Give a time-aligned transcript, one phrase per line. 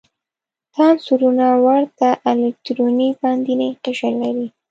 [0.73, 4.47] دا عنصرونه ورته الکتروني باندینی قشر لري.